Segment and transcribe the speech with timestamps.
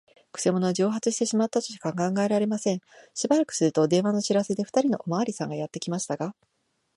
[0.31, 2.79] くせ者は蒸発してしまったとしか考えられません。
[3.13, 6.33] しばらくすると、電話の知らせで、ふたりのおまわりさんがやってきましたが、